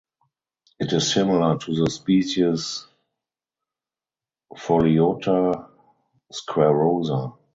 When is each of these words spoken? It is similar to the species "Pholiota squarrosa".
It 0.79 0.93
is 0.93 1.13
similar 1.13 1.59
to 1.59 1.75
the 1.75 1.87
species 1.91 2.87
"Pholiota 4.51 5.69
squarrosa". 6.33 7.37